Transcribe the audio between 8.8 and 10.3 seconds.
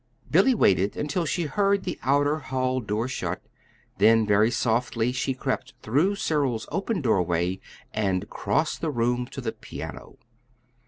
the room to the piano.